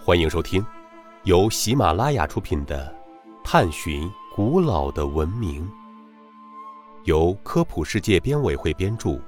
[0.00, 0.64] 欢迎收听
[1.24, 2.96] 由喜马拉雅出品的
[3.44, 5.68] 《探寻古老的文明》，
[7.04, 9.20] 由科普世界编委会编著，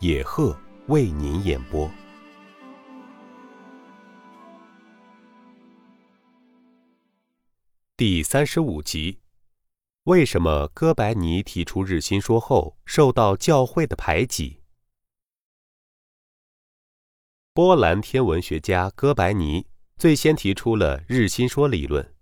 [0.00, 0.54] 野鹤
[0.88, 1.90] 为您演播。
[7.96, 9.20] 第三十五集：
[10.04, 14.60] 为什么哥白尼提出日心说后受到教会的排挤？
[17.54, 19.66] 波兰天文学家哥白尼
[19.98, 22.14] 最先提出了日心说理论。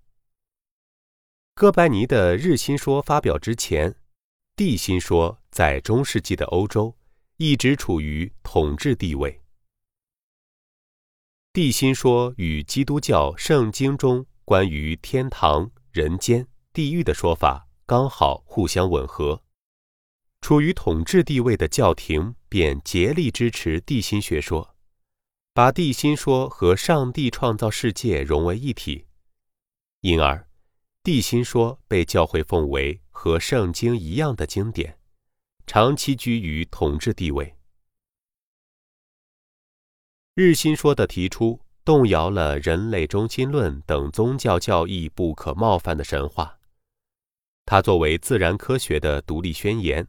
[1.54, 3.96] 哥白尼的日心说发表之前，
[4.54, 6.96] 地心说在中世纪的欧洲
[7.36, 9.40] 一直处于统治地位。
[11.52, 19.42] 地心说与基督教圣经中关于天堂、人间、地狱的说法刚好互相吻合，
[20.40, 24.73] 处于统治地位的教廷便竭力支持地心学说。
[25.54, 29.06] 把地心说和上帝创造世界融为一体，
[30.00, 30.48] 因而
[31.04, 34.98] 地心说被教会奉为和圣经一样的经典，
[35.64, 37.54] 长期居于统治地位。
[40.34, 46.58] 日心说的提出，动摇了人类中心论等宗教教义不可冒犯的神话。
[47.64, 50.08] 它作为自然科学的独立宣言，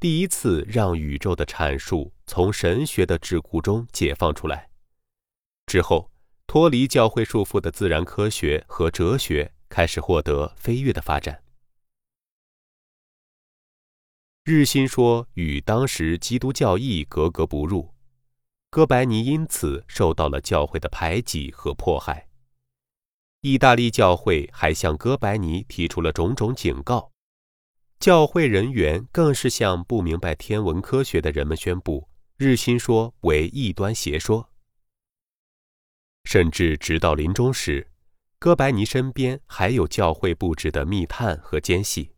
[0.00, 4.70] 第一次让宇宙的阐述从神学的桎梏中解放出来。
[5.72, 6.10] 之后，
[6.46, 11.42] 脱离教会束缚的自然科学和哲学开始获得飞跃的发展。
[14.44, 17.94] 日心说与当时基督教义格格不入，
[18.68, 22.28] 哥白尼因此受到了教会的排挤和迫害。
[23.40, 27.10] 意大利教会还向哥白尼提出了种种警告，
[27.98, 32.06] 教会人员更是向不明白天文科学的人们宣布
[32.36, 34.51] 日心说为异端邪说。
[36.32, 37.86] 甚至直到临终时，
[38.38, 42.14] 哥白尼身边还有教会布置的密探和奸细。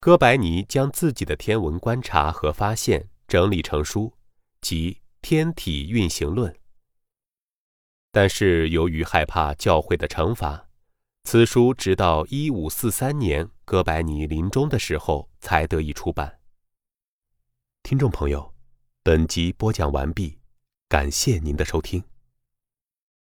[0.00, 4.12] 哥白尼将自己的天文观察和发现整理成书，
[4.60, 6.52] 即《天体运行论》。
[8.10, 10.68] 但是由于害怕教会的惩罚，
[11.22, 16.40] 此书直到一五四三年哥白尼临终的时候才得以出版。
[17.84, 18.52] 听众朋友，
[19.04, 20.39] 本集播讲完毕。
[20.90, 22.02] 感谢您的收听。